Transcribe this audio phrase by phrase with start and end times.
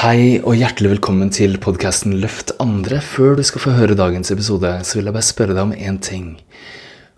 [0.00, 3.02] Hei og hjertelig velkommen til podkasten Løft andre.
[3.04, 5.98] Før du skal få høre dagens episode, så vil jeg bare spørre deg om én
[6.00, 6.30] ting.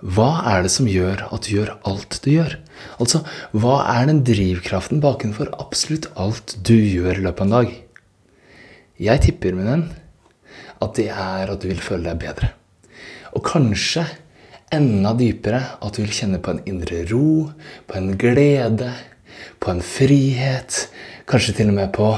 [0.03, 2.57] Hva er det som gjør at du gjør alt du gjør?
[2.97, 3.21] Altså,
[3.55, 7.79] hva er den drivkraften bakenfor absolutt alt du gjør i løpet av en dag?
[9.07, 9.87] Jeg tipper, min venn,
[10.83, 12.51] at det er at du vil føle deg bedre.
[13.31, 14.09] Og kanskje
[14.75, 17.47] enda dypere at du vil kjenne på en indre ro,
[17.87, 18.91] på en glede,
[19.63, 20.89] på en frihet,
[21.31, 22.11] kanskje til og med på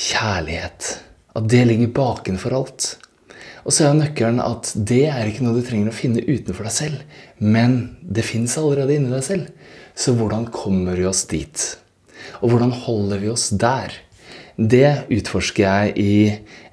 [0.00, 0.90] kjærlighet.
[1.36, 2.88] At det ligger bakenfor alt.
[3.64, 6.66] Og så er jo nøkkelen at det er ikke noe du trenger å finne utenfor
[6.66, 7.02] deg selv,
[7.38, 9.50] men det fins allerede inni deg selv.
[9.94, 11.64] Så hvordan kommer vi oss dit?
[12.40, 13.92] Og hvordan holder vi oss der?
[14.60, 16.14] Det utforsker jeg i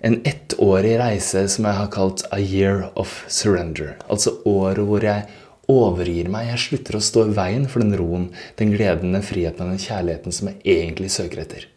[0.07, 3.95] en ettårig reise som jeg har kalt A Year of Surrender.
[4.11, 5.27] Altså året hvor jeg
[5.71, 6.49] overgir meg.
[6.51, 9.83] Jeg slutter å stå i veien for den roen, den gleden, den friheten og den
[9.83, 11.67] kjærligheten som jeg egentlig søker etter.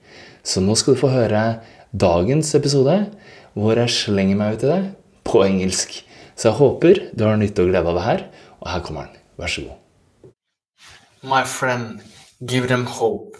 [0.42, 1.42] Så nå skal du få høre
[1.90, 2.96] dagens episode,
[3.58, 4.80] hvor jeg slenger meg ut i det
[5.26, 6.00] på engelsk.
[6.38, 8.24] Så jeg håper du har nytte og glede av det her,
[8.62, 9.20] og her kommer den.
[9.40, 9.76] Vær så god.
[11.22, 12.00] My friend,
[12.40, 13.36] give them hope.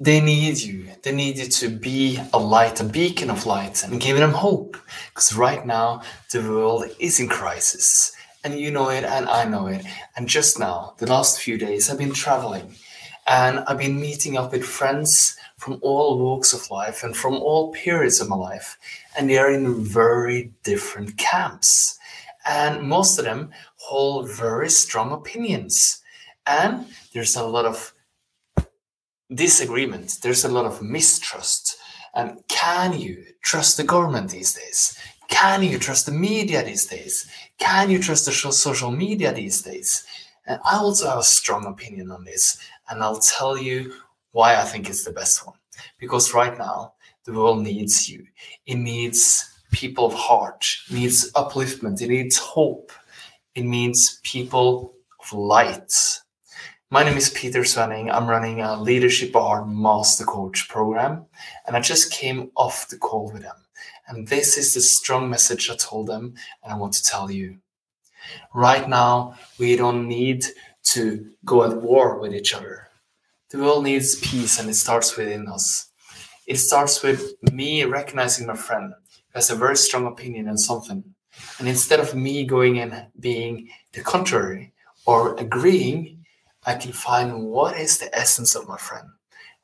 [0.00, 0.90] They need you.
[1.02, 4.76] They need you to be a light, a beacon of light, and give them hope.
[5.10, 8.12] Because right now, the world is in crisis.
[8.44, 9.84] And you know it, and I know it.
[10.16, 12.74] And just now, the last few days, I've been traveling
[13.26, 17.72] and I've been meeting up with friends from all walks of life and from all
[17.72, 18.76] periods of my life.
[19.16, 21.98] And they are in very different camps.
[22.44, 26.02] And most of them hold very strong opinions.
[26.46, 27.94] And there's a lot of
[29.34, 31.78] disagreement, there's a lot of mistrust.
[32.14, 34.98] And can you trust the government these days?
[35.28, 37.28] Can you trust the media these days?
[37.58, 40.04] Can you trust the social media these days?
[40.46, 42.58] And I also have a strong opinion on this,
[42.88, 43.94] and I'll tell you
[44.32, 45.56] why I think it's the best one.
[45.98, 48.26] Because right now, the world needs you.
[48.66, 52.92] It needs people of heart, it needs upliftment, it needs hope,
[53.54, 55.92] it needs people of light.
[56.90, 58.12] My name is Peter Svenning.
[58.12, 61.24] I'm running a Leadership Art Master Coach program,
[61.66, 63.56] and I just came off the call with them.
[64.06, 67.58] And this is the strong message I told them, and I want to tell you.
[68.54, 70.44] Right now, we don't need
[70.92, 72.88] to go at war with each other.
[73.50, 75.90] The world needs peace, and it starts within us.
[76.46, 78.92] It starts with me recognizing my friend
[79.32, 81.02] who has a very strong opinion on something.
[81.58, 84.72] And instead of me going and being the contrary
[85.06, 86.24] or agreeing,
[86.66, 89.08] I can find what is the essence of my friend.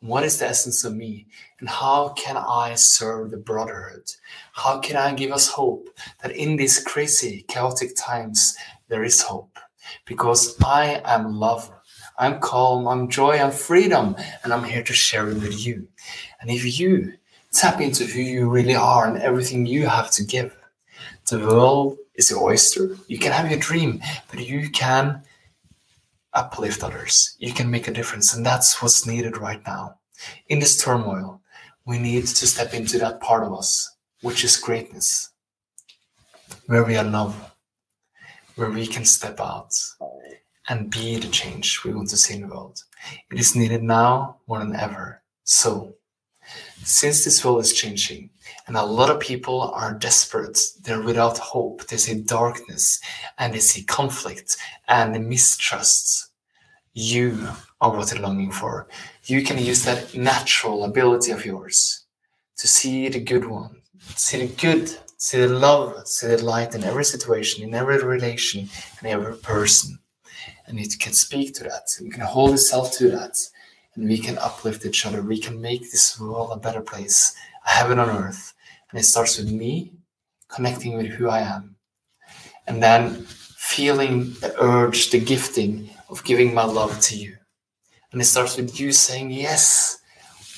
[0.00, 1.27] What is the essence of me?
[1.59, 4.11] And how can I serve the brotherhood?
[4.53, 5.91] How can I give us hope
[6.22, 8.56] that in these crazy, chaotic times,
[8.88, 9.59] there is hope?
[10.06, 11.71] Because I am love.
[12.19, 15.87] I'm calm, I'm joy, I'm freedom, and I'm here to share it with you.
[16.41, 17.12] And if you
[17.53, 20.56] tap into who you really are and everything you have to give,
[21.28, 22.97] the world is your oyster.
[23.06, 24.00] You can have your dream,
[24.31, 25.22] but you can
[26.35, 27.37] uplift others.
[27.39, 28.35] You can make a difference.
[28.35, 29.97] And that's what's needed right now.
[30.49, 31.41] In this turmoil,
[31.87, 35.31] we need to step into that part of us, which is greatness,
[36.67, 37.53] where we are love,
[38.57, 39.75] where we can step out
[40.69, 42.85] and be the change we want to see in the world.
[43.31, 45.23] It is needed now more than ever.
[45.45, 45.95] So,
[46.83, 48.31] since this world is changing
[48.67, 53.01] and a lot of people are desperate, they're without hope, they see darkness
[53.39, 54.56] and they see conflict
[54.89, 56.31] and mistrust,
[56.93, 57.49] you
[57.81, 58.89] are what they're longing for.
[59.25, 62.05] You can use that natural ability of yours
[62.56, 63.83] to see the good one,
[64.17, 68.69] see the good, see the love, see the light in every situation, in every relation,
[68.99, 69.99] and every person.
[70.67, 71.89] And you can speak to that.
[72.00, 73.37] You can hold yourself to that
[73.95, 75.23] and we can uplift each other.
[75.23, 77.34] We can make this world a better place,
[77.67, 78.55] a heaven on earth.
[78.91, 79.93] And it starts with me
[80.49, 81.77] connecting with who I am.
[82.67, 87.37] And then feeling the urge, the gifting of giving my love to you.
[88.12, 90.00] And it starts with you saying, Yes,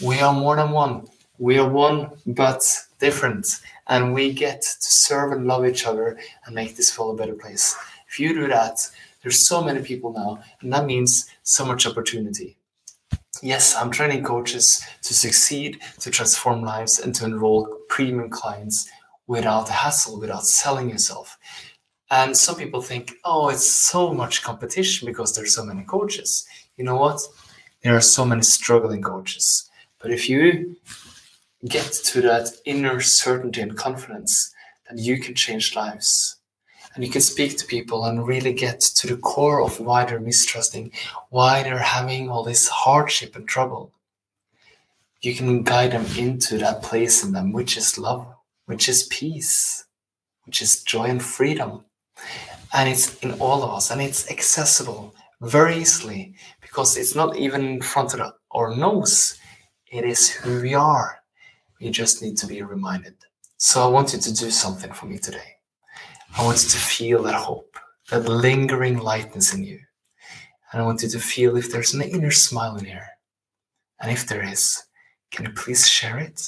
[0.02, 1.06] we are more than one.
[1.38, 2.62] We are one, but
[2.98, 3.60] different.
[3.88, 7.34] And we get to serve and love each other and make this world a better
[7.34, 7.76] place.
[8.08, 8.86] If you do that,
[9.22, 12.56] there's so many people now, and that means so much opportunity.
[13.44, 18.88] Yes, I'm training coaches to succeed, to transform lives, and to enroll premium clients
[19.26, 21.36] without hassle, without selling yourself.
[22.08, 26.46] And some people think, oh, it's so much competition because there's so many coaches.
[26.76, 27.20] You know what?
[27.82, 29.68] There are so many struggling coaches.
[29.98, 30.76] But if you
[31.66, 34.54] get to that inner certainty and confidence
[34.88, 36.36] that you can change lives,
[36.94, 40.20] and you can speak to people and really get to the core of why they're
[40.20, 40.92] mistrusting,
[41.30, 43.92] why they're having all this hardship and trouble.
[45.22, 48.26] you can guide them into that place in them, which is love,
[48.66, 49.84] which is peace,
[50.46, 51.84] which is joy and freedom.
[52.72, 57.64] And it's in all of us and it's accessible very easily because it's not even
[57.64, 59.38] in front of our nose.
[59.86, 61.18] It is who we are.
[61.80, 63.14] We just need to be reminded.
[63.58, 65.56] So I want you to do something for me today.
[66.34, 67.76] I want you to feel that hope,
[68.10, 69.80] that lingering lightness in you.
[70.72, 73.06] And I want you to feel if there's an inner smile in here.
[74.00, 74.82] And if there is,
[75.30, 76.40] can you please share it?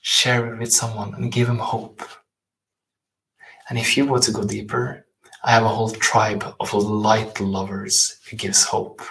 [0.00, 2.02] Share it with someone and give them hope.
[3.68, 5.04] And if you want to go deeper,
[5.44, 9.02] I have a whole tribe of light lovers who gives hope.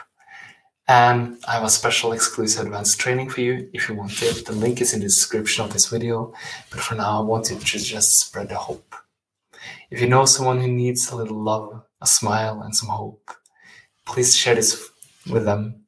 [0.87, 4.45] And I have a special exclusive advanced training for you if you want it.
[4.45, 6.33] The link is in the description of this video.
[6.71, 8.95] But for now, I want you to just spread the hope.
[9.95, 13.31] If you know someone who needs a little love, a smile, and some hope,
[14.05, 14.89] please share this
[15.31, 15.85] with them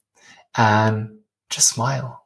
[0.56, 1.18] and
[1.50, 2.25] just smile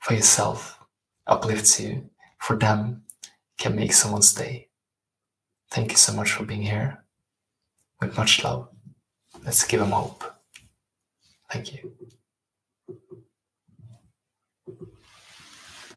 [0.00, 0.80] for yourself,
[1.24, 3.04] uplifts you, for them,
[3.58, 4.70] can make someone's day.
[5.70, 7.04] Thank you so much for being here.
[8.00, 8.68] With much love,
[9.44, 10.24] let's give them hope.
[11.48, 11.92] Thank you.